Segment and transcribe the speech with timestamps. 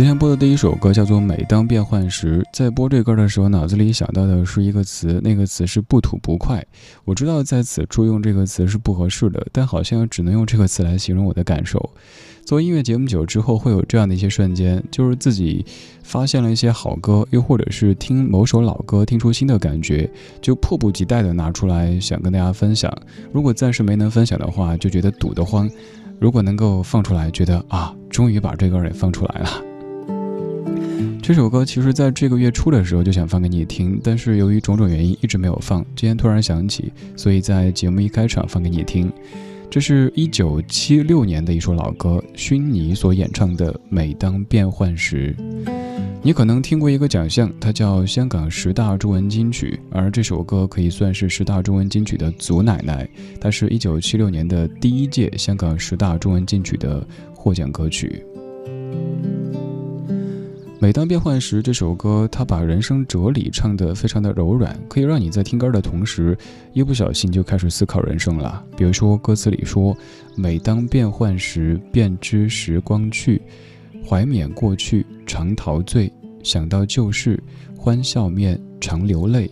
[0.00, 2.38] 今天播的第一首歌叫做《每当变换时》。
[2.54, 6.64] 在播这歌的时候，脑子里想到的是一个词，那个词是“不吐不快”。
[7.04, 11.90] 我知道在此处用这个词是不合适的，但好像只能用这个词来形容我的感受。
[12.46, 15.66] 做音乐节目久之后，会有这样的一些瞬间，就是自己
[16.02, 22.90] 发现了一些好歌，又或者是听某首老歌听出新的感觉，就迫不及待的拿出来想跟大家分享。
[23.34, 25.68] 如果暂时没能分享的话，就觉得堵得慌；
[26.18, 29.69] 如果能够放出来，觉得啊，终于把这歌也放出来了。
[31.22, 35.84] 这首歌其实在这个月初的时候就想放给你听，但是由于种种原因一直没有放。
[35.94, 39.12] 今天突然想起，所以在节目一开场放给你听。
[39.70, 45.32] 这是一九七六年的一首老歌，薰妮所演唱的《每当变幻时》。
[46.22, 53.08] 你可能听过一个奖项，它叫香港十大中文金曲，而这首歌可以算是十大中文金曲的祖奶奶。
[53.40, 58.22] 它是一九七六年的第一届香港十大中文金曲的获奖歌曲。
[60.82, 66.34] 每当变换时，这首歌它把人生哲理唱得非常的柔软，可以让你在听歌的同时，
[66.72, 68.64] 一不小心就开始思考人生了。
[68.78, 69.94] 比如说歌词里说
[70.34, 73.42] ：“每当变换时，便知时光去，
[74.08, 76.10] 怀缅过去常陶醉，
[76.42, 77.38] 想到旧事
[77.76, 79.50] 欢笑面常流泪，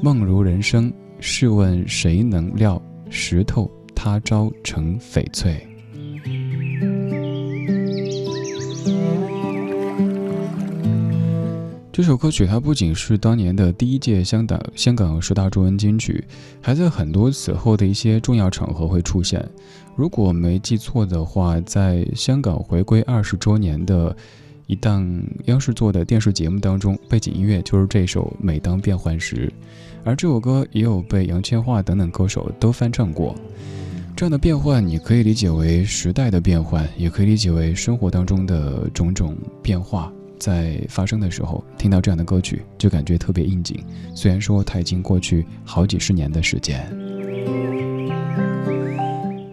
[0.00, 5.60] 梦如人生，试问谁能料，石头他朝成翡翠。”
[12.00, 16.24] 这首歌曲它不仅是当年的第一届香港香港十大中文金曲，
[16.62, 19.46] 还在很多此后的一些重要场合会出现。
[19.96, 24.16] 如果没记错的话，在香港回归二十周年的
[24.66, 29.52] 一档央视做的电视节目当中，背景音乐就是这首《每当变幻时》，
[30.02, 33.36] 而这首歌也有被杨千嬅等等歌手都翻唱过。
[34.16, 40.10] 这样的变换，你可以理解为时代的变换，也可以理解为生活当中的种种变化。
[40.40, 43.84] 在发生的时候，听到这样的歌曲，就感觉特别应景。
[44.16, 46.84] 虽然说它已经过去好几十年的时间。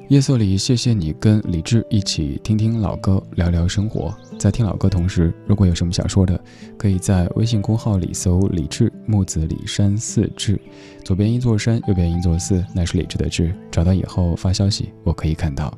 [0.09, 4.15] 夜色里，谢谢你跟李志一起听听老歌，聊聊生活。
[4.39, 6.41] 在听老歌同时，如果有什么想说的，
[6.77, 10.57] 可以在微信公号里搜“李志木子李山四志”，
[11.03, 13.53] 左边一座山，右边一座寺，那是李志的志。
[13.69, 15.77] 找到以后发消息，我可以看到。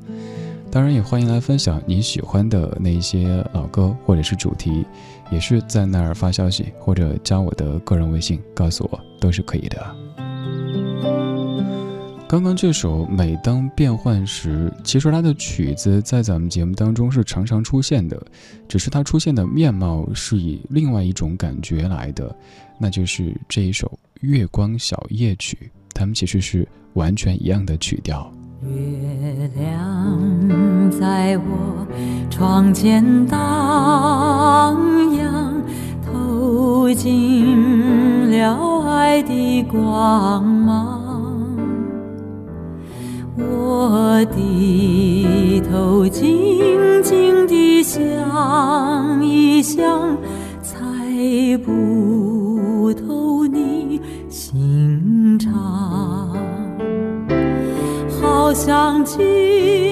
[0.72, 4.86] 当然也欢迎来分享你喜欢的那些老歌或者是主题，
[5.32, 9.96] 也是在那儿发消息或者加我的个人微信告诉我都是可以的。
[12.28, 18.22] 刚刚这首《每当变幻时》，其实它的曲子在咱们节目当中是常常出现的，
[18.68, 22.36] 只是它出现的面貌是以另外一种感觉来的，
[22.78, 23.88] 那就是这一首
[24.22, 25.58] 《月光小夜曲》，
[25.96, 28.32] 它们其实是完全一样的曲调。
[28.62, 31.88] 月亮在我
[32.30, 34.76] 窗前荡
[35.16, 35.64] 漾，
[36.06, 41.00] 透进了爱的光芒。
[43.38, 50.18] 我低头静静地想一想，
[50.62, 50.78] 猜
[51.66, 51.72] 不
[58.60, 59.89] 想起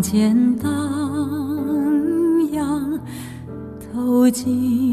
[0.00, 0.70] 窗前荡
[2.52, 2.98] 漾，
[3.92, 4.89] 透进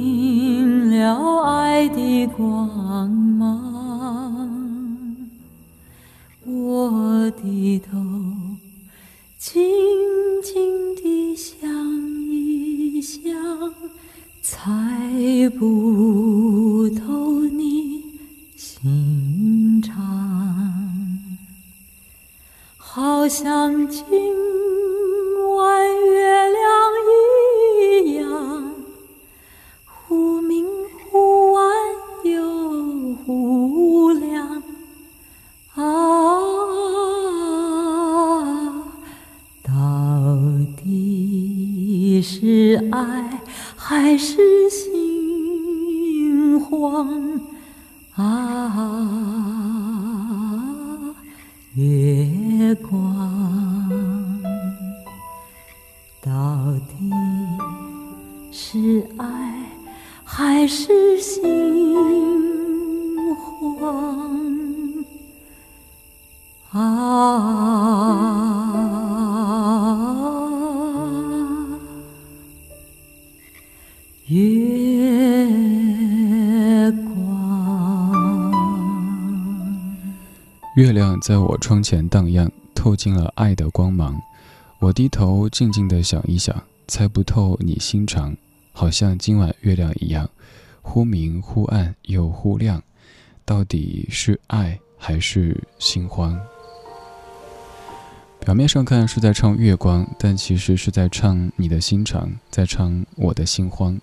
[80.78, 84.22] 月亮在我窗前荡漾，透进了爱的光芒。
[84.78, 86.56] 我低头静静地想一想，
[86.88, 88.38] 猜不透你心肠，
[88.74, 90.30] 好像今晚月亮一样，
[90.84, 92.84] 忽明忽暗又忽亮，
[93.44, 96.40] 到底是爱还是心慌？
[98.40, 104.00] 表面上看是在唱月光，但其实是在唱你的心肠，在唱我的心慌。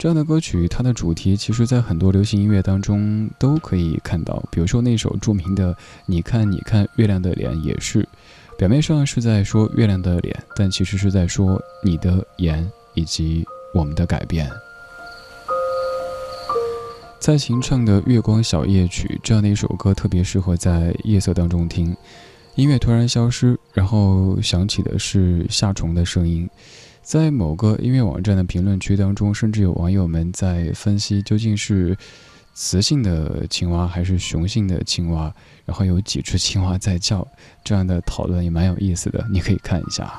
[0.00, 4.42] 这样的歌曲，它的主题其实，在很多流行音乐当中都可以看到。
[4.50, 5.74] 比如说那首著名的
[6.06, 8.08] 《你看，你看月亮的脸》，也是
[8.56, 14.50] 表面上是在说月亮的脸，但其实是在说你的眼以及我们的改变。
[17.20, 21.94] 蔡琴唱的《月光小夜曲》这样的一首歌，特别适合在夜色当中听。
[22.54, 26.48] 音乐突然消失，然后响起的是夏虫的声音。
[27.02, 31.96] 在某个音乐网站的评论区当中，甚至有网友们在分析究竟是
[32.54, 35.32] 雌性的青蛙还是雄性的青蛙，
[35.64, 37.26] 然后有几只青蛙在叫，
[37.64, 40.12] 这样的讨论也蛮有意思的，你可以看一下。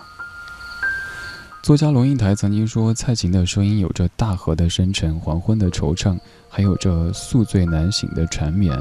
[1.63, 6.19] 作家龙应台曾经说，蔡琴的声音有着大河的深沉、黄昏的惆怅，
[6.49, 8.75] 还有着宿醉难醒的缠绵。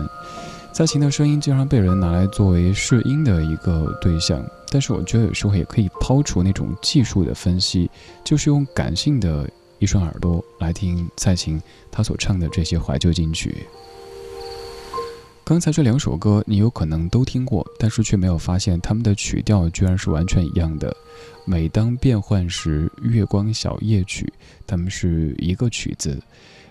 [0.72, 7.90] 蔡琴的声音经常被人拿来作为试音的一个对象，但是我觉得有时候也可以抛除那种技术的分析，
[8.24, 9.50] 就是用感性的
[9.80, 11.60] 一双耳朵来听蔡琴
[11.90, 13.66] 她所唱的这些怀旧金曲。
[15.42, 20.96] 刚才这两首歌你有可能都听过，但是却没有发现它们的曲调居然是完全一样的。
[21.44, 24.32] 每当变换时，月光小夜曲，
[24.64, 26.22] 它们是一个曲子。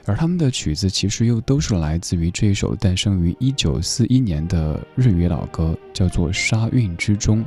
[0.10, 7.42] 而他们的曲子其实又都是来自于这一首诞生于一九四一年的日语老歌，叫做《沙韵之中》，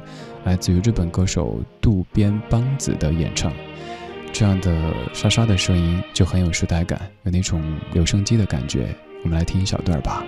[0.45, 3.52] 来自于日本歌手渡边邦子的演唱。
[4.33, 7.61] 这样的沙沙的声音就很有时代感，有那种
[7.92, 8.95] 留声机的感觉。
[9.25, 10.23] 我们来听一小段吧。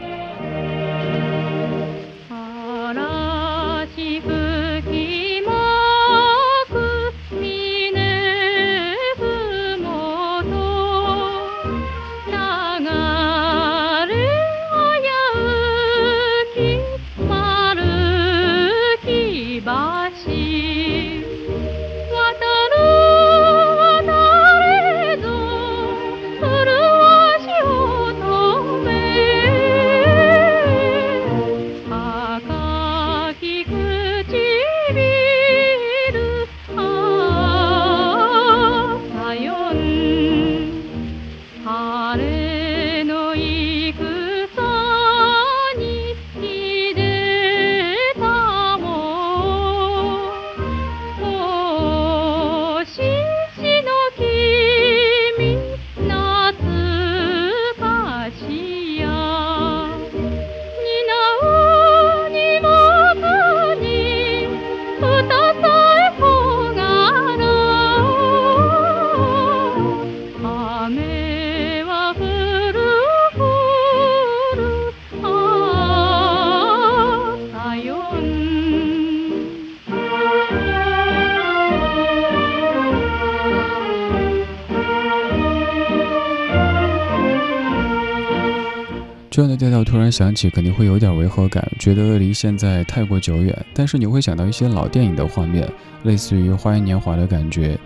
[89.35, 93.67] 这样的调调突然响起，肯定会有点违和感，觉得离现在太过久远。
[93.75, 95.69] 但是你会想到一些老电影的画面，
[96.05, 97.77] 类似于《花样年华》的感觉，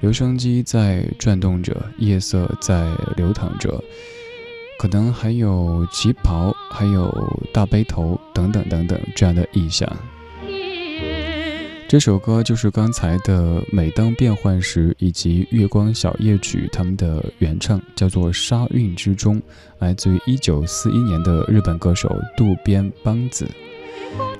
[0.00, 3.84] 留声机在转动着，夜色在流淌着，
[4.78, 7.12] 可能还有旗袍，还有
[7.52, 9.86] 大背头等等等等这样的意象。
[11.86, 19.38] 这首歌就是刚才的《每当变幻时》以及《月光小夜曲》他们的原唱，叫做《沙韵之中》，
[19.78, 23.46] 来自于一九四一年的日本歌手渡边邦子。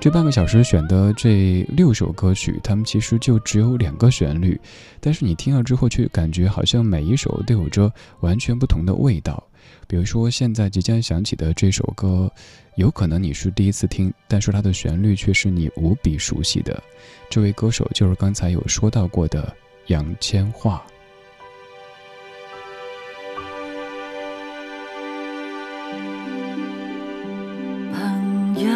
[0.01, 4.59] 这半个小时选的这六首歌曲，他们其实就只有两个旋律，
[4.99, 7.89] 但是你听了之后却感觉好像每一首都有着
[8.21, 9.41] 完全不同的味道。
[9.87, 12.29] 比如说现在即将响起的这首歌。
[12.75, 16.83] 有可能你是第一次听，但是它的旋律却是你无比熟悉的。
[17.29, 19.55] 这位歌手就是刚才有说到过的
[19.87, 20.77] 杨千嬅。
[27.93, 28.69] 朋友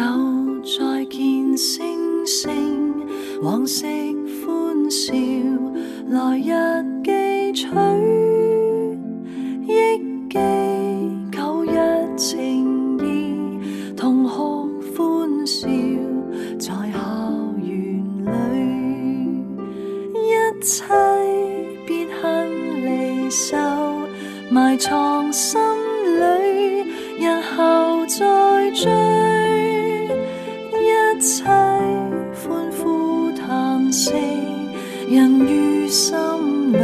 [0.62, 3.06] 再见，星星
[3.42, 3.84] 往昔
[4.46, 5.12] 欢笑，
[6.08, 7.68] 来日记取，
[9.66, 9.98] 忆
[10.30, 10.38] 记
[11.30, 12.79] 旧日情。
[16.60, 16.74] 在校
[17.56, 17.72] 园
[18.26, 18.28] 里，
[20.12, 20.84] 一切
[21.86, 22.20] 别恨
[22.84, 23.56] 离愁，
[24.50, 26.84] 埋藏心里，
[27.18, 27.24] 日
[27.56, 28.90] 后再追，
[30.74, 34.12] 一切欢呼叹息。
[35.08, 36.14] 人于心
[36.74, 36.76] 里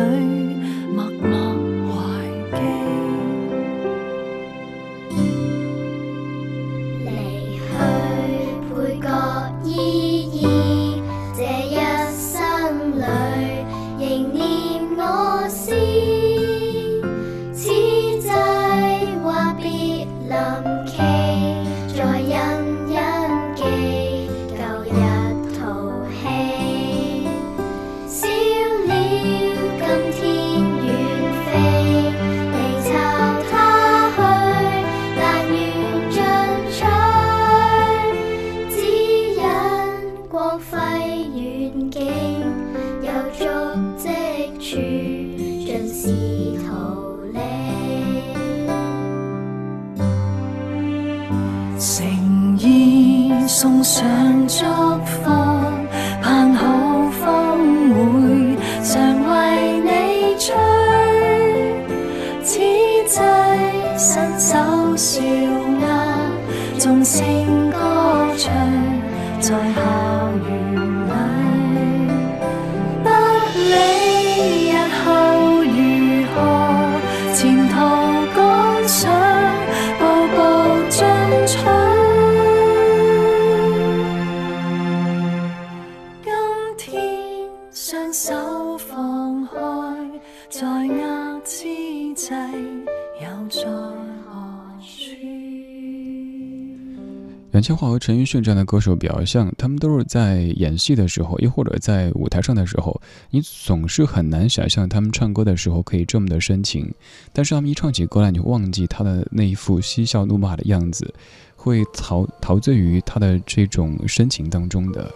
[98.07, 106.89] 陈奕迅这样的歌手比较像，他们都是在演戏的时候，又或者在舞台上的时候，你总是很难想象他们唱歌的时候可以这么的深情。
[107.33, 111.13] 但是他们一唱起歌来，你会忘记他的那一副嬉笑怒骂的样子，
[111.57, 115.13] 会陶陶醉于他的这种深情当中的。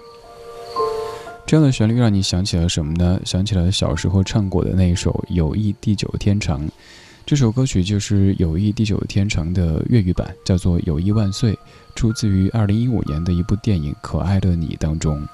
[1.47, 3.21] 这样的旋律让你想起了什么呢？
[3.25, 6.67] 想起了小时候唱过的那一首《友谊地久天长》。
[7.25, 11.53] 这首歌曲就是《友谊地久天长》的粤语版，叫做《友谊万岁》，
[11.95, 15.21] 出自于2015年的一部电影《可爱的你》当中。《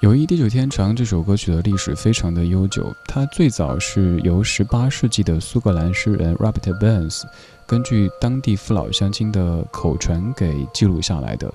[0.00, 7.22] 友谊地久天长》这首歌曲的历史非常的悠久，它最早是由18世纪的苏格兰诗人 Robert Burns
[7.66, 11.52] 根据当地父老乡亲的口传给记录下来的。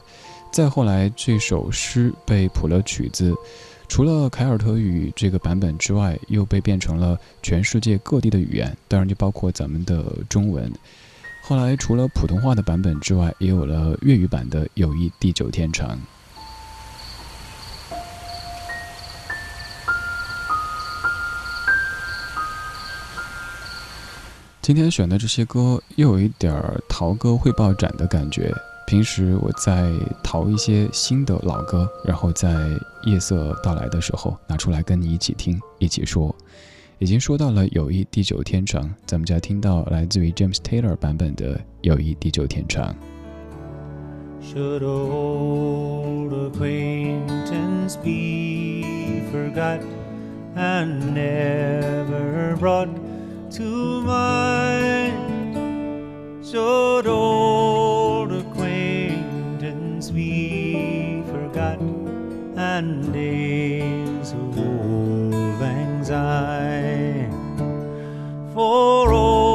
[0.51, 3.33] 再后来，这首诗被谱了曲子。
[3.87, 10.71] 除了凯尔特语这个版本之外，又被变成了全世界各地的语言，当然就包括咱们的中文。
[11.47, 15.87] 后来除了普通话的版本之外，也有了粤语版的《友谊地久天长》。
[24.59, 28.51] 今天选的这些歌，又有一点儿陶歌汇报展的感觉。
[28.87, 32.49] 平时我在淘一些新的老歌，然后在
[33.03, 36.35] 夜色到来的时候拿出来跟你一起听，一起说。
[36.98, 42.94] 已经说到了《友谊地久天长》，咱们就要听到来自于 James Taylor 版本的《友谊地久天长》。
[44.42, 49.80] Should old acquaintance be forgot
[50.56, 52.88] and never brought
[53.52, 55.14] to mind?
[56.44, 61.78] Should old acquaintance be forgot
[62.56, 65.13] and days of old
[66.05, 67.29] mind's eye
[68.53, 69.54] for all.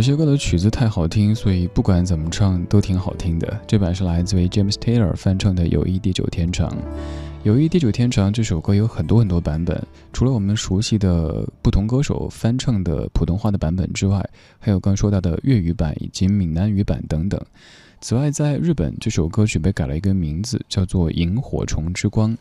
[0.00, 3.60] 有些歌的曲子太好听，所以不管怎么唱都挺好听的。
[3.66, 6.70] 这版是来自于 James Taylor 翻唱的《友谊地久天长》。
[7.42, 9.78] 《友谊地久天长》这首歌有很多很多版本，
[10.10, 14.26] 除了我们熟悉的不同歌手翻唱的普通话的版本之外，
[14.58, 17.38] 还有刚说到的粤语版以及闽南语版等等。
[18.00, 22.32] 此外，在日本，这首歌曲被改了一个名字，叫做《萤火虫之光》。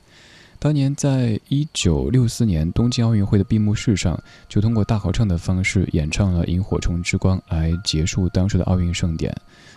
[0.61, 9.33] 当年在一九六四年东京奥运会的闭幕式上，就通过大合唱的方式演唱了《萤火虫之光》来结束当时的奥运盛典。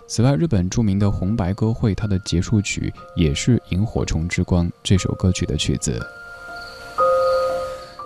[0.09, 6.05] 此外，日本著名的红白歌会，它的结束曲也是《萤火虫之光》这首歌曲的曲子。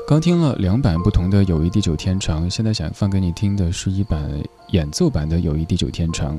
[0.07, 4.31] 刚听了两版不同的《友谊地久天长》，现在想放给你听的是一版
[4.73, 6.37] 演奏版的《友谊地久天长》。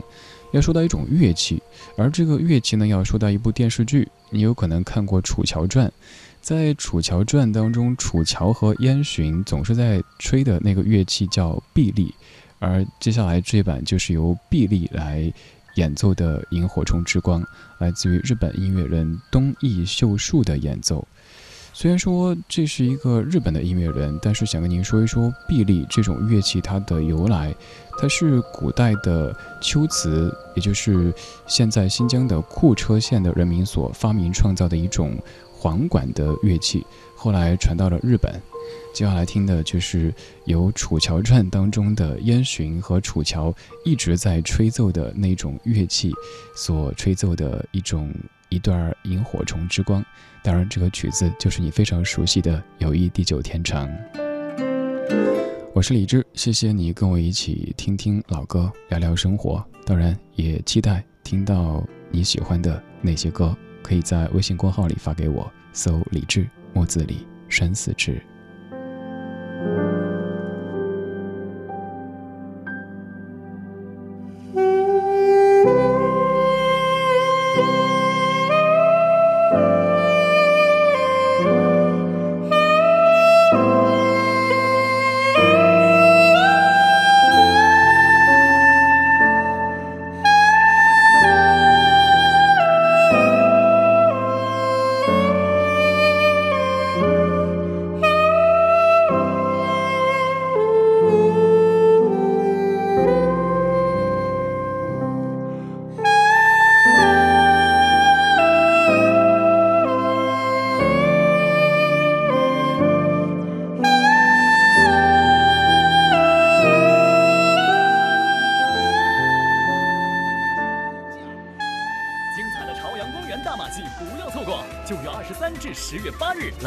[0.52, 1.62] 要说到一种乐器，
[1.98, 5.88] 而这个乐器呢，要说到一部电视剧，你有可能看过《楚乔传》。
[6.48, 12.16] 在《楚乔传》当中，楚乔和燕洵总是在吹的那个乐器叫碧丽，
[12.58, 15.30] 而接下来这版就是由碧丽来
[15.76, 17.42] 演奏的《萤火虫之光》，
[17.80, 21.06] 来自于日本音乐人东义秀树的演奏。
[21.74, 27.54] 虽然说这是一个日本的音乐人，但是想跟您说一说碧丽这种乐器它的由来。
[28.00, 31.14] 它是古代的龟兹，也就是
[31.46, 35.18] 现在新疆的库车县的人民所发明创造的一种
[35.58, 38.40] 簧管的乐器，后来传到了日本。
[38.94, 40.14] 接下来听的就是
[40.46, 43.54] 由《楚乔传》当中的烟熏和楚乔
[43.86, 46.12] 一直在吹奏的那种乐器
[46.56, 48.14] 所吹奏的一种
[48.50, 50.04] 一段萤火虫之光。
[50.44, 53.88] 当然，这个曲子就是你非常熟悉的《友谊地久天长》。
[55.74, 59.64] 我是李志，谢谢你跟我一起听听老歌，聊聊生活。
[59.86, 63.56] 当然，也期待听到你喜欢的那些歌，
[63.88, 68.22] 可以在微信公号里发给我，搜“李志木子李山寺志”。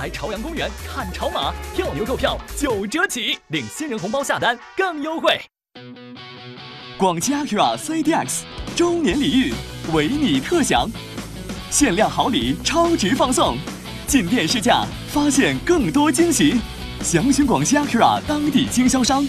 [0.01, 5.39] 来朝阳公园看潮马，票牛购票九折起，领新人红包下单更优惠。
[6.97, 9.53] 广汽 Acura CDX 周年礼遇，
[9.93, 10.89] 为你特享，
[11.71, 13.59] 限量好礼超值放送，
[14.07, 16.59] 进店试驾，发现更多惊喜。
[17.03, 19.23] 详询广汽 Acura 当地经销商。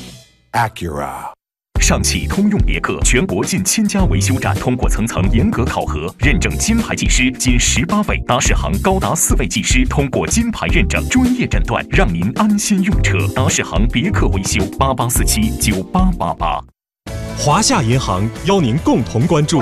[0.53, 1.33] Acura.
[1.81, 13.17] 上汽通用别克全国近千家维修站通过层层严格考核，认证金牌技师仅十八位，达世行高达四位技师通过金牌认证，专业诊断，让您安心用车。
[13.35, 16.61] 达世行别克维修八八四七九八八八。
[17.35, 19.61] 华夏银行邀您共同关注，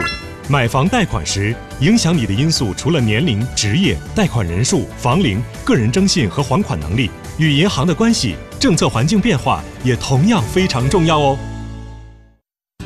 [0.49, 11.39] 买房贷款时影响你的因素除了年龄、职业、贷款人数、房龄、个人征信和还款能力，与银行的关系、政策环境变化也同样非常重要哦。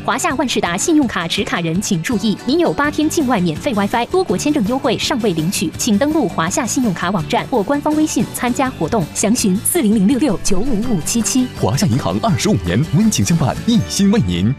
[0.06, 11.48] 华夏万事达信用卡持卡人请注意，您有八天境外免费 WiFi、多国签证优惠尚未领取，请登录华夏信用卡网站或官方微信参加活动，详询四零零六六九五五七七。
[11.62, 14.54] 华夏银行二十五年温情相伴，一心为您。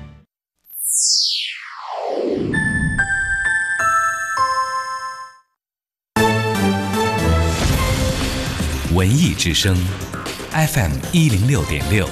[8.95, 9.77] 文艺之声
[10.53, 12.09] ，FM 一零六点六，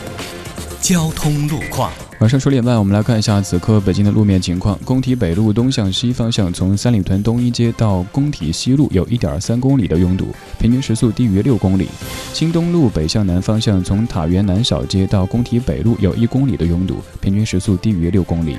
[0.83, 1.91] 交通路况。
[2.23, 4.79] 晚上十点半，我们来看一下此刻北京的路面情况。
[4.85, 11.89] 工体北路东向西方向，从三里屯东一街到工体西路有一点三公里的拥堵，平均时速低于六公里。
[12.33, 18.57] 新东路北向南方向，从塔园南小街到工体北路有一公里的拥堵，平均时速低于六公里。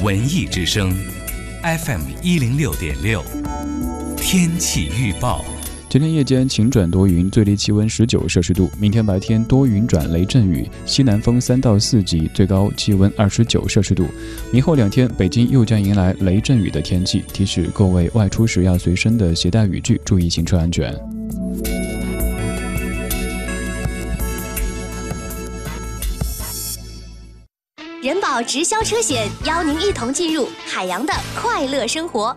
[0.00, 0.96] 文艺之声
[1.64, 3.20] ，FM 一零六点六，
[4.32, 5.44] 天气预报。
[5.88, 8.70] 今天夜间晴转多云，最低气温十九摄氏度。
[8.78, 14.06] 明天白天多云转雷阵雨，西南风三到四级，最高气温二十九摄氏度。
[14.52, 20.94] 明后两天，北京又将迎来雷阵雨的天气，提示各位外出时要随身的携带雨具，注意行车安全。
[28.00, 32.36] 人保直销车险邀您一同进入海洋的快乐生活。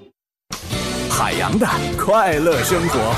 [1.21, 1.67] 海洋的
[2.03, 3.13] 快乐生活。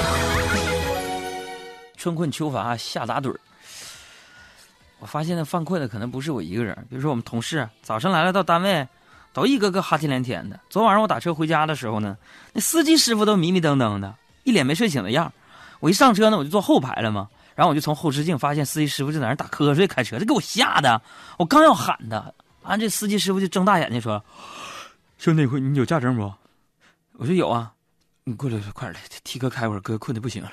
[1.95, 3.39] 春困秋乏夏打盹儿。
[4.99, 6.75] 我发现呢，犯困的可能不是我一个人。
[6.89, 8.85] 比如说我们同事，早上来了到单位，
[9.31, 10.59] 都一个个哈欠连天的。
[10.69, 12.17] 昨晚上我打车回家的时候呢，
[12.51, 14.13] 那司机师傅都迷迷瞪瞪的，
[14.43, 15.31] 一脸没睡醒的样
[15.79, 21.01] 我一上车呢，我就坐后排了嘛，然后我就从后视镜发现司机师傅就在那打瞌睡开车，这给我吓的。
[21.37, 24.21] 我刚要喊他，完这司机师傅就睁大眼睛说
[25.17, 26.29] ：“兄弟，你有驾证不？”
[27.15, 27.71] 我说有啊。
[28.25, 30.49] 你过来，快点来，替哥开会儿，哥困的不行了。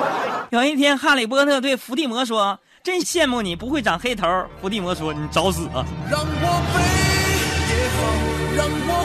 [0.50, 4.26] 有一天，哈利波特对伏地魔说：“真羡慕你不会长黑头。”
[4.62, 6.26] 伏地魔说：“你找死啊！”让我
[6.72, 6.80] 飞
[7.68, 8.02] 也好，
[8.56, 9.04] 让我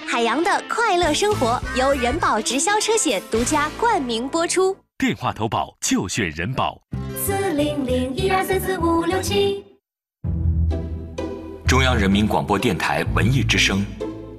[0.00, 0.06] 回。
[0.06, 4.76] 海洋的快乐生活由人保直销车险独家冠名播出。
[4.98, 6.82] 电话投保就选人保。
[7.24, 9.64] 四零零一二三四五六七。
[11.68, 13.86] 中央人民广播电台文艺之声。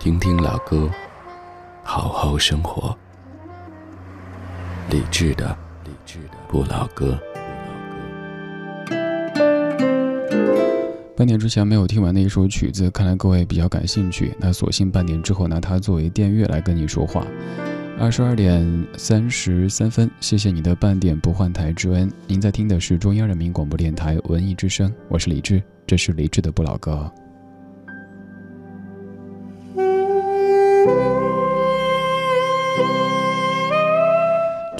[0.00, 0.88] 听听老歌，
[1.84, 2.96] 好好生活。
[4.88, 7.18] 理智的，理智的不老歌。
[11.14, 14.34] 半点之前没有听完的一首曲子，看来各位比较感兴趣。
[14.38, 17.22] 那索性半点之后拿它作为电乐来跟你说话。
[17.98, 22.10] 二十二点三十三分，谢谢你的半点不换台之恩。
[22.26, 27.12] 您在听的是中央人民广播电台文艺之声，我是李志，这是李志的不老歌。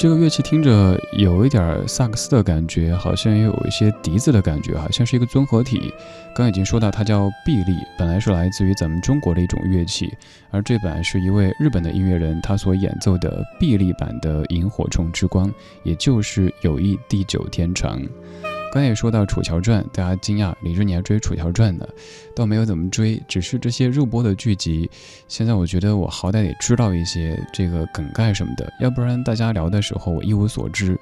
[0.00, 5.92] 这个乐器听着有一点萨克斯的感觉，好像也有一些笛子的感觉，好像是一个综合体。
[6.34, 10.10] 刚已经说到，它叫臂力，本来是来自于咱们中国的一种乐器，
[10.50, 15.46] 而这版是一位日本的音乐人他所演奏的臂力版的《萤火虫之光》，
[15.82, 18.00] 也就是友谊地久天长。
[18.72, 21.86] 刚才也说到《楚乔传》，大家惊讶李志你还追《楚乔传》呢，
[22.36, 24.88] 倒没有怎么追，只是这些热播的剧集，
[25.26, 30.96] 现在我觉得我好歹得知道一些这个梗概什么的，要不然大家聊的时候我一无所知。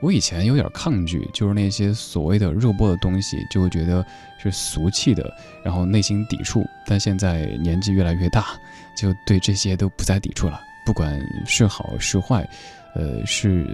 [0.00, 4.06] 我以前有点抗拒，就是那些所谓的热播的东西，就会觉得
[4.38, 5.30] 是俗气的，
[5.64, 6.64] 然后内心抵触。
[6.86, 8.46] 但现在年纪越来越大，
[8.96, 12.48] 就对这些都不再抵触了，不管是好是坏。
[12.94, 13.66] 呃，是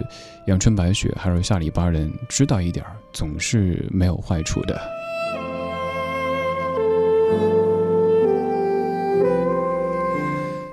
[0.47, 2.13] 阳春白雪还是下里巴人？
[2.29, 4.81] 知道一点，总是没有坏处的。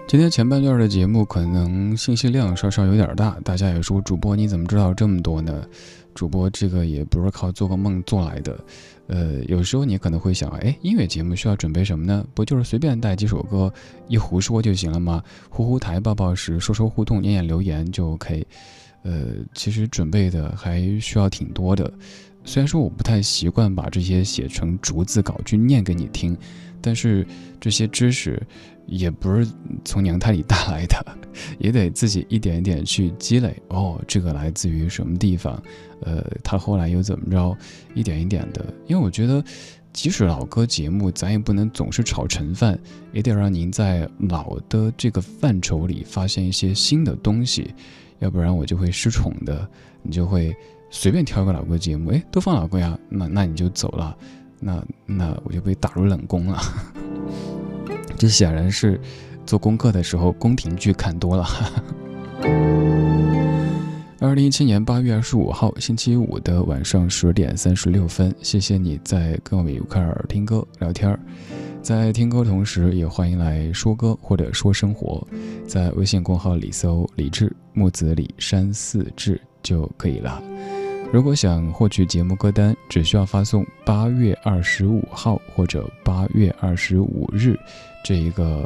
[0.08, 5.66] 今天前半段的节目可能信息量稍稍有点大，大家也说主播你怎么知道这么多呢？
[6.14, 8.58] 主播这个也不是靠做个梦做来的。
[9.08, 12.26] 呃，有时候你可能会想，哎，音乐节目需要准备什么呢？
[12.34, 13.72] 不就是随便带几首歌
[14.08, 15.22] 一胡说就行了吗？
[15.50, 18.46] 呼呼台报报时，说说互动，念念留言就 OK。
[19.04, 21.92] 呃，其实准备的还需要挺多的。
[22.46, 26.36] 虽然说我不太习惯把这些写成逐字稿去念给你听，
[26.82, 27.28] 但是
[27.60, 28.42] 这些知识
[28.86, 29.46] 也不是
[29.84, 31.06] 从娘胎里带来的，
[31.60, 33.56] 也得自己一点一点去积累。
[33.70, 35.62] 哦，这个来自于什么地方？
[36.02, 37.58] 呃，他后来又怎么着？
[37.94, 38.66] 一点一点的。
[38.88, 39.44] 因为我觉得，
[39.92, 42.78] 即使老歌节目，咱也不能总是炒陈饭，
[43.12, 47.74] 也得让您在老的这个范畴里发现一些新的东西。
[48.20, 49.68] 要不然我就会失宠的，
[50.02, 50.56] 你就会
[50.90, 54.16] 随便挑一个老歌节目，哎，都放老歌呀，那那你就走了，
[54.60, 56.62] 那那我就被打入冷宫了。
[58.18, 59.00] 这显然是
[59.46, 61.46] 做功课的时候宫廷剧看多了。
[64.20, 71.20] 二零一七年八月二十五号星期五的晚上十点三十六分，谢谢你在跟我们一块儿听歌聊天儿。
[71.82, 75.28] 在听歌同时，也欢迎来说歌或者说生活，
[75.68, 80.42] 在微信公号里搜“李志木子李山寺志”就可以了。
[81.12, 87.60] 如果想获取节目歌单，只需要发送“八月二十五号”或者“八月二十五日”
[88.06, 88.66] 这一个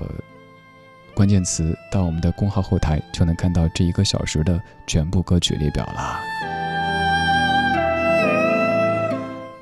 [1.17, 6.21] 关键词到我们的公号后台，就能看到这一个小时的全部歌曲列表啦。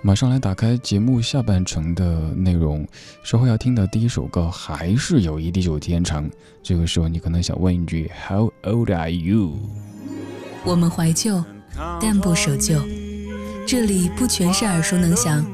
[0.02, 2.86] 马上来打开节目下半程的内容，
[3.24, 6.30] 稍后要听的第一首歌还是友谊地久天长。
[6.62, 9.58] 这个时候你可能想问一句：How old are you？
[10.66, 11.42] 我们怀旧，
[12.02, 12.82] 但不守旧。
[13.66, 15.46] 这里不全是耳熟能详，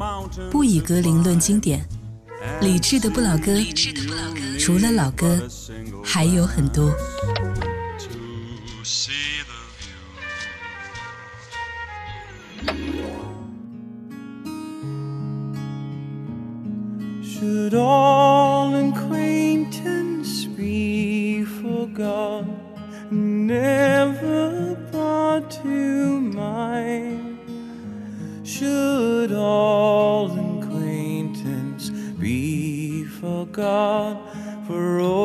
[0.49, 1.85] 不以歌龄论经典。
[2.59, 3.55] 理智的不老歌，
[4.59, 5.39] 除了老歌，
[6.04, 6.94] 还有很多。
[17.22, 22.44] Should all acquaintance be forgot,
[23.10, 27.38] never brought to mind?
[28.42, 34.16] Should all acquaintance be forgot
[34.66, 35.19] for all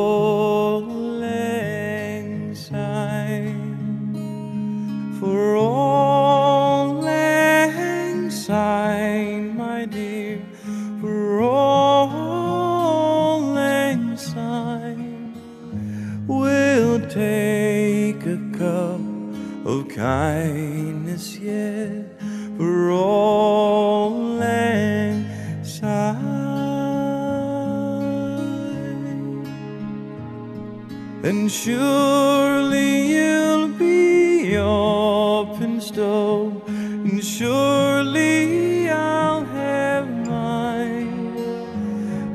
[31.65, 41.37] Surely you'll be up and stove, and surely I'll have mine,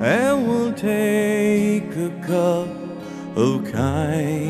[0.02, 2.68] and we'll take a cup
[3.38, 4.41] of kindness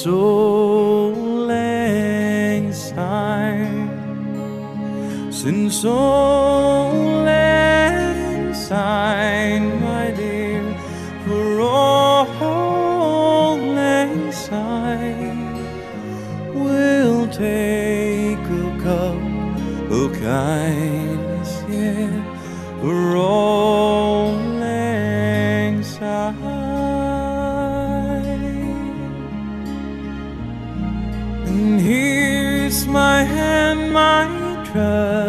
[0.00, 1.12] so
[1.44, 3.84] lang time
[5.28, 6.19] since all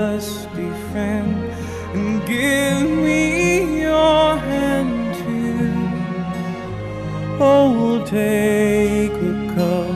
[0.02, 1.36] trusty friend,
[1.94, 5.74] and give me your hand too.
[7.40, 9.96] Oh, we'll take a cup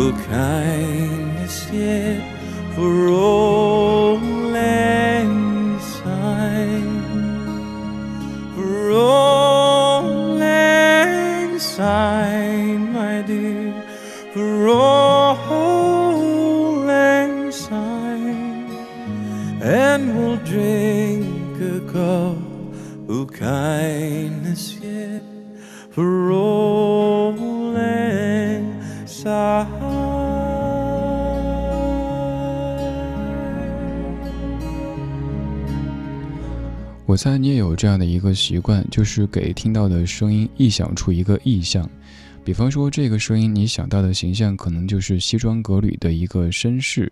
[0.00, 0.85] of kindness
[37.16, 41.88] 我猜你也有这样的一个习惯，就是给听到的声音臆想出一个意象。
[42.44, 47.10] 比方说，这个声音你想到的形象可能就是西装革履的一个绅士，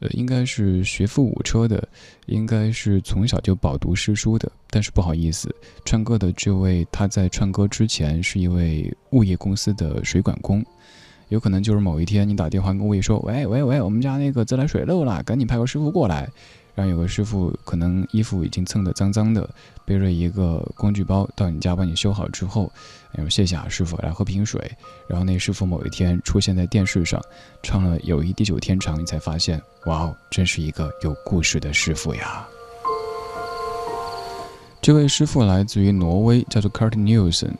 [0.00, 1.88] 呃，应该是学富五车的，
[2.26, 4.50] 应该是从小就饱读诗书的。
[4.68, 5.48] 但是不好意思，
[5.84, 10.60] 唱歌的这位他在唱歌之前是一位物业公司的水管工，
[11.28, 16.28] 有可能就是某一天你打电话跟物业说：“喂喂喂，我们家那个自来水漏了，赶紧派个师傅过来。”
[16.76, 19.48] 然后有个师傅可能衣服已经蹭得脏脏的，
[19.86, 22.70] 背着一个工具包到你家帮你修好之后，
[23.14, 24.70] 哎呦谢谢啊师傅，来喝瓶水。
[25.08, 27.18] 然后那师傅某一天出现在电视上，
[27.62, 32.46] 唱了《友谊地久天长》，你才发现，哇哦，真是一个有故事的师傅呀。
[34.82, 37.54] 这位师傅来自于挪威，叫做 Kurt Nielsen，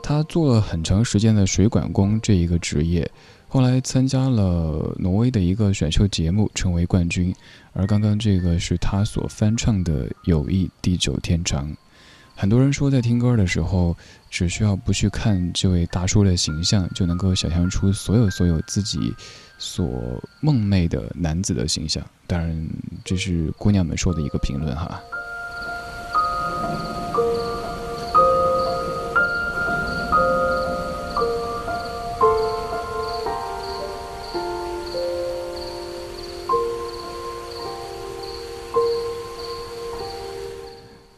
[0.00, 3.10] 他做了很长时间的水管工这一个职业。
[3.52, 7.34] 后来参加了挪威的一个选秀节目，成为冠军。
[7.72, 11.68] 而刚刚这个是他所翻唱的《友谊地久天长》。
[12.36, 13.96] 很多人说，在听歌的时候，
[14.30, 19.12] 只需要不去看这位大叔的形象，就能够想象出所有所有自己
[19.58, 22.06] 所梦寐的男子的形象。
[22.28, 22.68] 当然，
[23.04, 25.00] 这是姑娘们说的一个评论哈。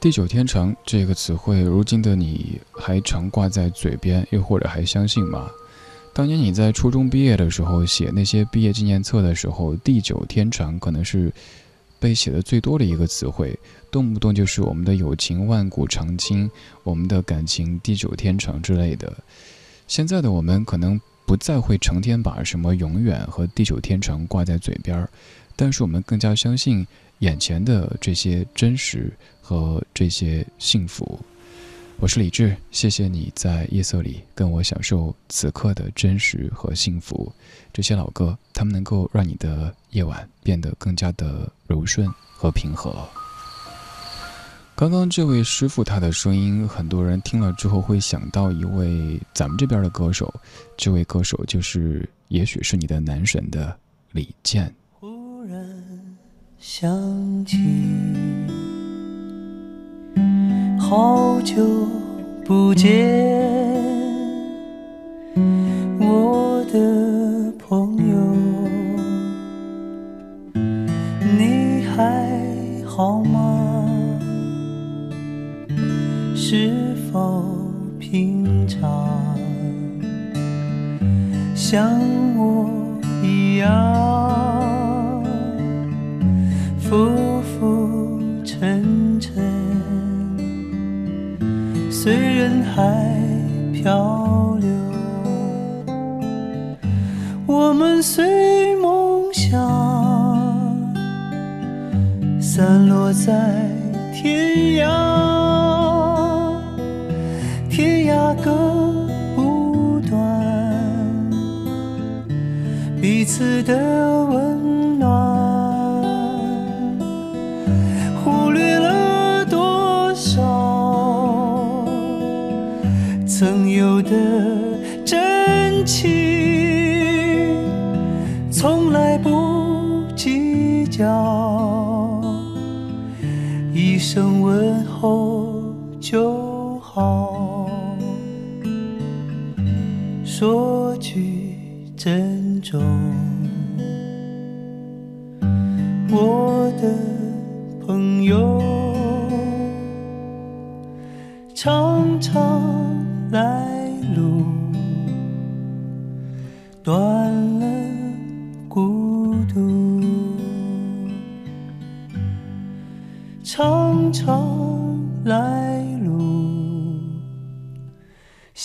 [0.02, 5.48] 地久天长这个词汇，如今的你还常挂在嘴边，又或者还相信吗？
[6.12, 11.32] 当年你在初中毕业的时候，写那些毕业纪念册的时候，“地久天长”可能是
[12.00, 13.56] 被写的最多的一个词汇，
[13.92, 16.50] 动不动就是我们的友情万古长青，
[16.82, 19.16] 我们的感情地久天长之类的。
[19.86, 25.08] 现在的我们可能不再会成天把什么永远和地久天长挂在嘴边，
[25.54, 26.84] 但是我们更加相信
[27.20, 29.12] 眼前的这些真实。
[29.42, 31.18] 和这些幸福，
[31.98, 37.30] 我是李志，谢谢你在夜色里跟我享受此刻的真实和幸福。
[37.72, 43.06] 这些老歌，他们能够让你的夜晚变得更加的柔顺和平和。
[44.76, 50.32] 刚刚这位师傅他的声音，很多人听了之后会想到一位咱们这边的歌手，
[50.76, 53.76] 这位歌手就是也许是你的男神的
[54.12, 54.72] 李健。
[55.00, 56.16] 忽然
[56.58, 57.58] 想起。
[60.94, 61.88] 好久
[62.44, 62.92] 不见，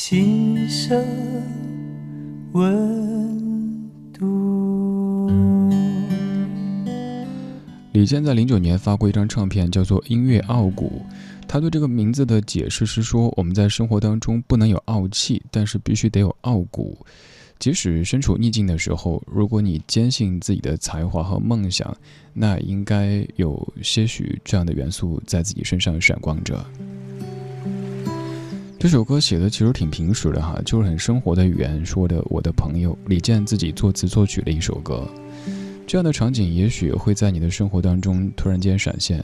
[0.09, 1.05] 心生
[2.53, 5.29] 温度。
[7.91, 11.01] 李健在零九年发过一张唱片，叫做《音乐傲骨》。
[11.45, 17.05] 他对这个名字的解释是说，我们在生活当中不能有傲气，但是必须得有傲骨。
[17.59, 21.93] 即使身处逆境的时候，如果你坚信自己的才华和梦想，
[22.33, 26.65] 那应该有些许这样的元素在自己身上闪光着。
[28.79, 32.23] 这首歌写的其实挺平实的哈，就是很生活的语言说的。
[32.25, 35.09] 我的朋友李健自己作词作曲的一首歌，
[35.87, 39.23] 这样的场景也许会在你的生活当中突然间闪现。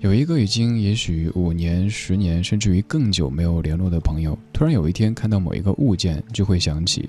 [0.00, 7.02] 有一个已经也许五年、十年，甚至于更久没有联络的朋友，突然有一天看到某一个物件就会想起；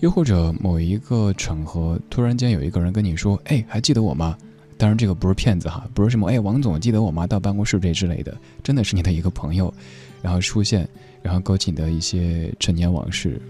[0.00, 4.36] 又或者某一个场合，突然间有一个人跟你说：“哎，还记得我吗？”
[4.76, 9.72] 当然，这个不是骗子哈，不是什么“哎，王总记得我吗？”到办公室这之类的，真的是你的一个朋友，
[10.20, 10.88] 然后出现。
[11.22, 13.40] 然后勾起的一些陈年往事。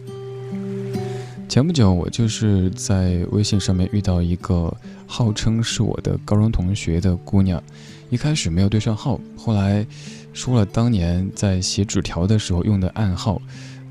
[1.48, 4.74] 前不久，我就是在微信上面遇到一个
[5.06, 7.62] 号称是我的高中同学的姑娘，
[8.08, 9.86] 一开始没有对上号，后来
[10.32, 13.40] 说了当年在写纸条的时候用的暗号，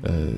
[0.02, 0.28] 呃，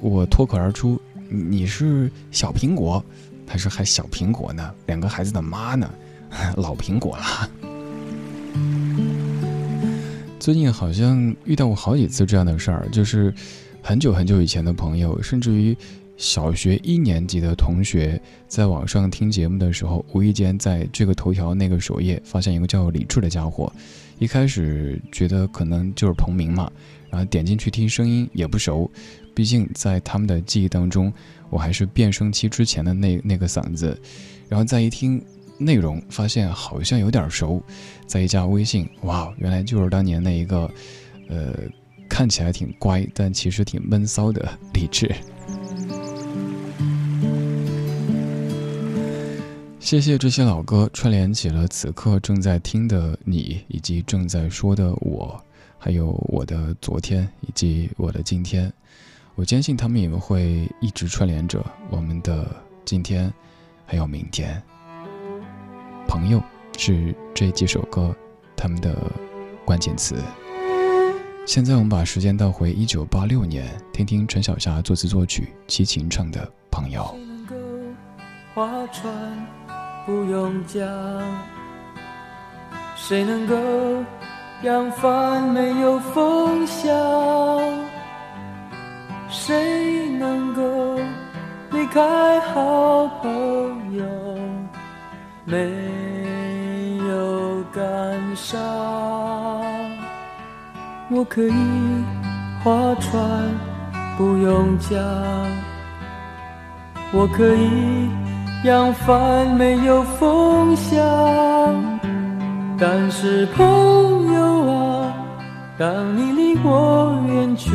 [0.00, 1.00] 我脱口而出
[1.30, 3.04] ：“你是小苹果。”
[3.46, 5.88] 他说：“还小苹果呢，两个孩子的妈呢，
[6.56, 7.50] 老苹果了。”
[10.40, 13.32] 最近好像遇到过好几次这样的事儿，就是
[13.82, 15.76] 很久很久以前的朋友，甚至于
[16.16, 18.18] 小学一年级的同学，
[18.48, 23.70] 在网上听节目的时候，无意间在这个头条那个首页发现一个叫李智的家伙，
[24.18, 26.72] 一开始觉得可能就是同名嘛，
[27.10, 28.90] 然后点进去听声音也不熟，
[29.34, 31.12] 毕竟在他们的记忆当中，
[31.50, 33.94] 我还是变声期之前的那那个嗓子，
[34.48, 35.22] 然后再一听。
[35.60, 37.62] 内容发现好像有点熟，
[38.06, 40.68] 再一加微信，哇，原来就是当年那一个，
[41.28, 41.54] 呃，
[42.08, 45.14] 看起来挺乖，但其实挺闷骚的李智。
[49.78, 55.38] 谢谢这些老歌串联起了此刻正在听的你，以及正在说的我，
[55.78, 58.72] 还有我的昨天以及我的今天。
[59.34, 62.54] 我坚信他们也会一直串联着我们的
[62.84, 63.32] 今天，
[63.84, 64.62] 还有明天。
[66.10, 66.42] 朋友
[66.76, 68.12] 是这几首歌
[68.56, 68.96] 他们的
[69.64, 70.16] 关键词。
[71.46, 77.02] 现在我们把时间倒回一九八六年，听听陈小霞作词作曲、齐秦唱的《朋友》。
[77.16, 77.54] 能够
[78.56, 79.08] 划船
[80.04, 80.84] 不用桨？
[82.96, 84.04] 谁能够
[84.64, 86.90] 扬帆没有风向？
[89.28, 90.96] 谁能够
[91.70, 94.04] 离开好朋友？
[95.50, 95.56] 没
[97.08, 97.50] 有。
[97.72, 97.82] 感
[98.34, 98.58] 伤，
[101.08, 101.54] 我可以
[102.64, 103.22] 划船
[104.18, 104.98] 不用桨，
[107.12, 108.10] 我可以
[108.64, 110.98] 扬帆没有风向。
[112.76, 113.64] 但是朋
[114.34, 115.14] 友啊，
[115.78, 117.70] 当你离我远去，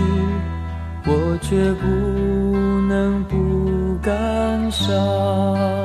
[1.05, 1.86] 我却不
[2.89, 5.84] 能不感伤。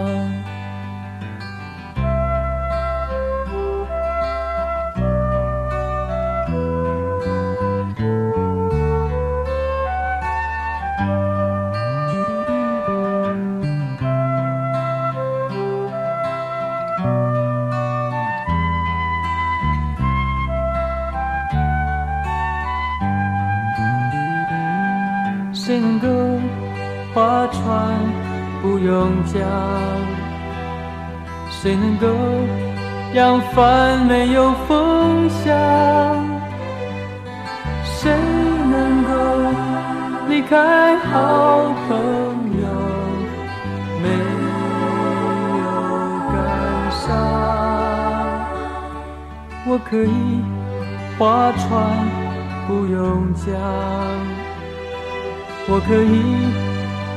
[33.21, 35.55] 扬帆没有风向？
[37.85, 38.11] 谁
[38.71, 39.11] 能够
[40.27, 41.91] 离开好朋
[42.63, 42.67] 友
[44.03, 44.09] 没
[45.61, 45.65] 有
[46.33, 46.35] 感
[46.91, 47.05] 伤？
[49.67, 50.43] 我可以
[51.19, 51.69] 划船
[52.67, 52.99] 不用
[53.35, 53.45] 桨。
[55.69, 56.17] 我可以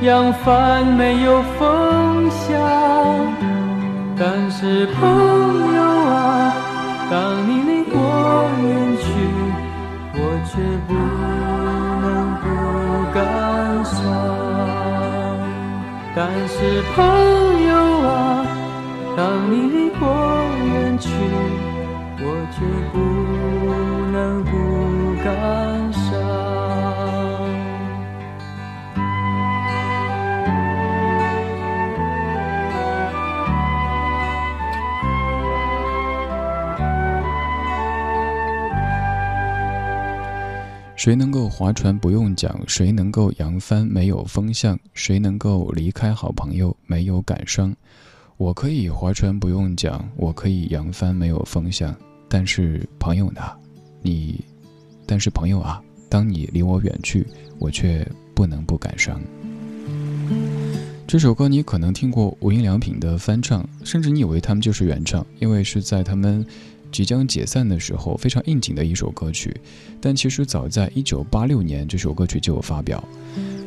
[0.06, 2.51] 扬帆没有风向，
[4.20, 5.01] 但是朋
[16.16, 17.03] 但是朋
[17.68, 17.76] 友
[18.07, 18.42] 啊，
[41.56, 42.51] 划船不用桨？
[42.66, 44.78] 谁能够扬帆没有风向？
[44.95, 47.72] 谁能够离开好朋友没有感伤？
[48.38, 51.95] 我可以划船不用桨，我可以扬帆没有风向，
[52.28, 53.41] 但是朋友呢？
[54.01, 54.43] 你，
[55.06, 55.80] 但是朋友啊，
[56.10, 57.24] 当你离我远去，
[57.60, 59.22] 我却不能不感伤。
[61.06, 66.43] 这首歌你可能听过无印良品的翻唱，甚至你以为他们就是原唱，因为是在他们
[66.93, 69.53] 即将解散的时候非常应景的一首歌曲。
[69.99, 73.03] 但其实早在一九八六年，这首歌曲就有发表。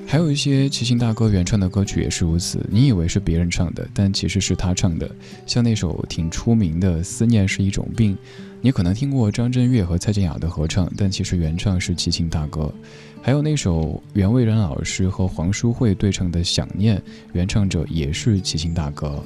[0.07, 5.11] 还有一些齐秦大哥原创的歌曲也是如此，你以为是别人唱的，但其实是他唱的。
[5.47, 8.15] 像那首挺出名的《思念是一种病》，
[8.61, 12.73] 你可能听过张震岳和蔡健雅的合唱，但其实原唱是齐秦大哥。
[13.21, 16.97] 还有那首袁惟仁老师和黄淑慧对唱的《想念》，
[17.33, 19.21] 原唱者也是齐秦大哥。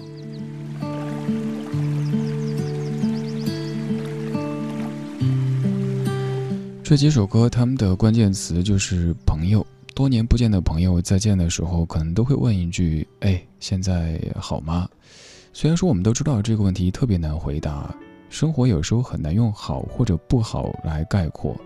[6.90, 9.64] 这几首歌，他们的关键词就是朋友。
[9.94, 14.88] 多年不见的朋友，再见的时候，可能都会问一句：“哎，现在好吗？”
[15.54, 17.94] 虽然说我们都知道这个问题特别难回答，
[18.28, 21.56] 生活有时候很难用好或者不好来概括。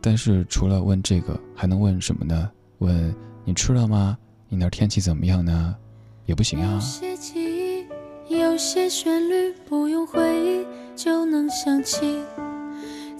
[0.00, 2.48] 但是除了问这个，还能问什么呢？
[2.78, 3.12] 问
[3.44, 4.16] 你吃了吗？
[4.48, 5.74] 你那天气怎么样呢？
[6.26, 6.74] 也不行啊。
[6.74, 10.64] 有些记忆，有些旋律，不用回忆
[10.94, 12.22] 就能想起。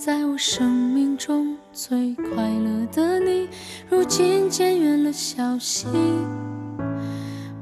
[0.02, 3.46] 在我生命中最快乐的你，
[3.90, 5.88] 如今渐远了消息。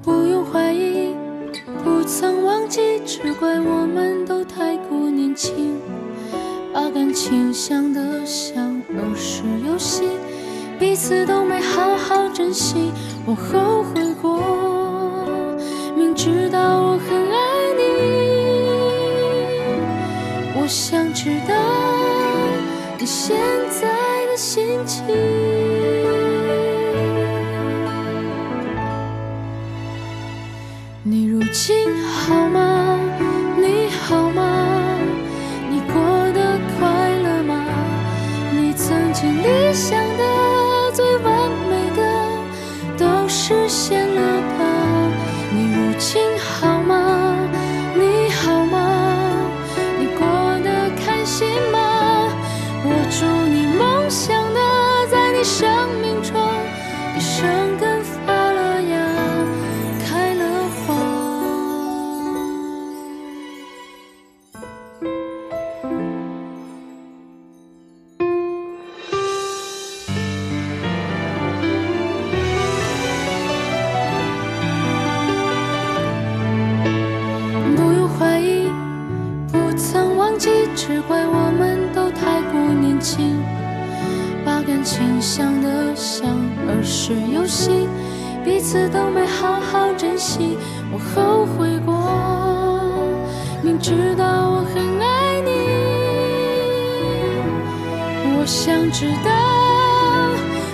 [0.01, 1.17] 不用怀疑，
[1.83, 5.81] 不曾忘记，只怪我们都太过年轻，
[6.73, 10.05] 把感情想得像儿时游戏，
[10.79, 12.93] 彼此都没好好珍惜。
[13.27, 14.41] 我后悔过，
[84.99, 86.29] 把感情想得像
[86.67, 87.89] 儿时游戏，
[88.45, 90.59] 彼此都没好好珍惜。
[90.91, 91.95] 我后悔过，
[93.63, 95.51] 明知道我很爱你，
[98.37, 99.31] 我想知道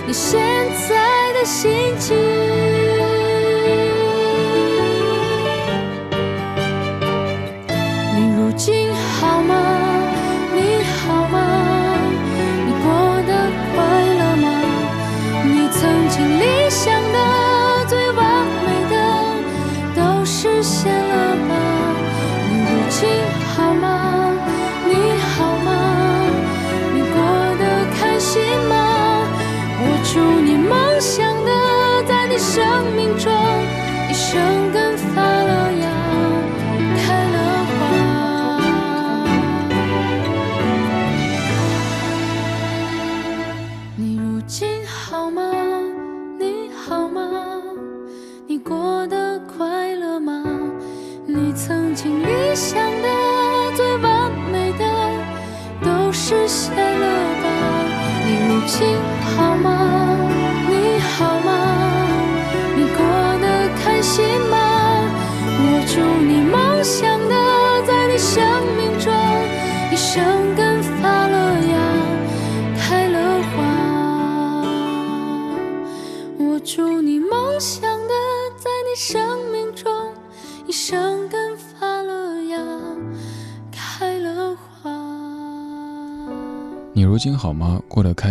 [0.07, 0.41] 你现
[0.89, 2.44] 在的心情。
[34.25, 34.84] 生根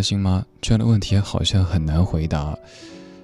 [0.04, 0.44] 心吗？
[0.60, 2.56] 这样的问题好像很难回答。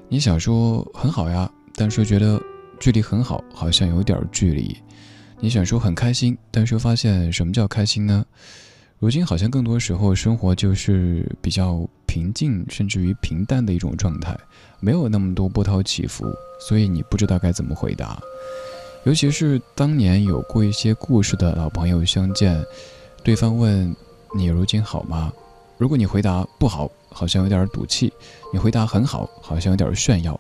[0.09, 2.41] 你想说很好呀，但是觉得
[2.81, 4.75] 距离很好，好像有点距离。
[5.39, 8.25] 你想说很开心，但是发现什么叫开心呢？
[8.99, 14.37] 如今好像更多时候生活就是比较平静，甚至于平淡的一种状态，
[14.81, 16.27] 没有那么多波涛起伏，
[16.69, 18.21] 所以你不知道该怎么回答。
[19.05, 22.63] 尤其是当年有过一些故事的老朋友相见，
[23.23, 23.97] 对方问
[24.37, 25.33] 你如今好吗？
[25.81, 28.13] 如果你回答不好，好像有点赌气；
[28.53, 30.39] 你回答很好，好像有点炫耀。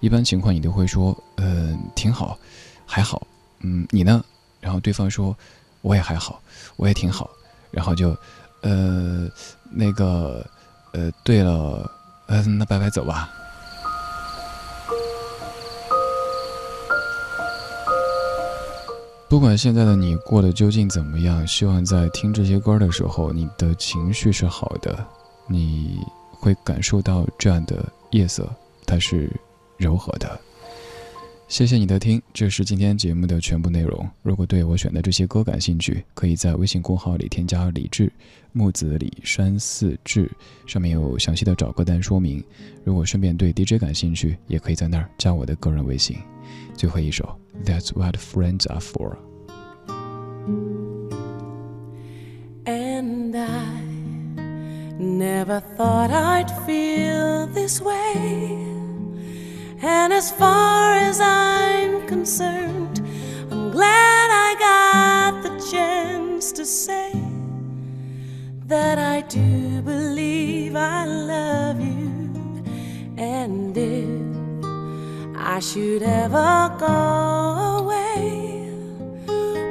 [0.00, 2.38] 一般情况你都会说，嗯，挺好，
[2.84, 3.26] 还好。
[3.60, 4.22] 嗯，你呢？
[4.60, 5.34] 然后对方说，
[5.80, 6.42] 我也还好，
[6.76, 7.30] 我也挺好。
[7.70, 8.14] 然后就，
[8.60, 9.26] 呃，
[9.70, 10.46] 那个，
[10.92, 11.90] 呃，对了，
[12.26, 13.30] 呃，那拜拜，走吧。
[19.32, 25.02] 不管现在的你过得究竟怎么样，希望在听这些歌的时候，你的情绪是好的，
[25.46, 26.00] 你
[26.32, 28.46] 会感受到这样的夜色，
[28.84, 29.34] 它是
[29.78, 30.38] 柔和的。
[31.52, 34.08] 谢谢你的听，这是今天节目的全部内容。
[34.22, 38.10] 如果对我选的这些歌感兴趣，可以在微信公号里添加“李志
[38.52, 40.30] 木子李山寺志”，
[40.66, 42.42] 上面有详细的找歌单说明。
[42.84, 46.16] 如果顺便对 DJ 感兴趣，也可以在那儿加我的个人微信。
[46.74, 49.18] 最后一首，That's what friends are for。
[52.64, 53.82] And I
[54.98, 58.80] never thought I'd feel this way.
[59.84, 63.02] And as far as I'm concerned,
[63.50, 67.12] I'm glad I got the chance to say
[68.66, 72.64] that I do believe I love you.
[73.16, 74.64] And if
[75.36, 78.70] I should ever go away,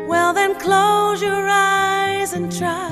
[0.10, 2.92] well, then close your eyes and try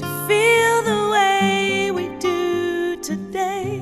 [0.00, 3.80] to feel the way we do today.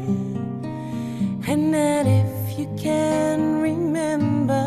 [1.48, 2.29] And then if
[2.60, 4.66] you can remember,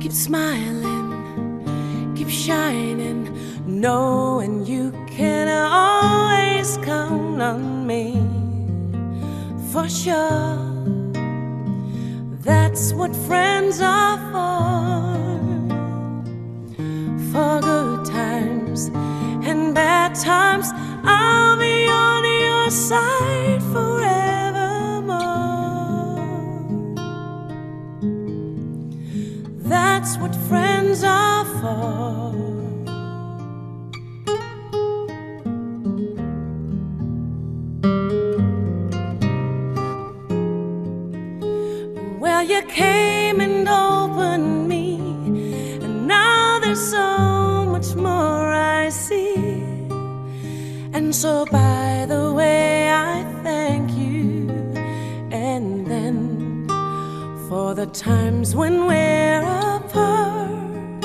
[0.00, 1.08] keep smiling,
[2.14, 3.20] keep shining,
[3.66, 8.20] knowing you can always count on me
[9.72, 10.58] for sure.
[12.42, 14.58] That's what friends are for.
[17.32, 18.90] For good times
[19.48, 20.70] and bad times,
[22.68, 24.20] your side forevermore.
[29.72, 32.34] That's what friends are for.
[42.20, 44.96] Well, you came and opened me,
[45.84, 49.36] and now there's so much more I see.
[50.92, 51.67] And so, by
[57.92, 59.42] times when we're
[59.76, 61.04] apart,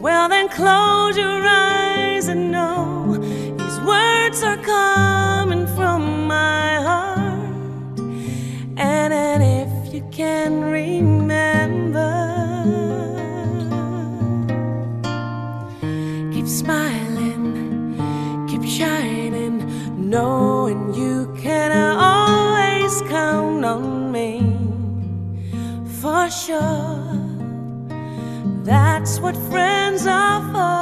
[0.00, 7.98] well, then close your eyes and know these words are coming from my heart.
[8.76, 11.15] And, and if you can remember,
[26.30, 26.98] sure.
[28.64, 30.75] That's what friends are for.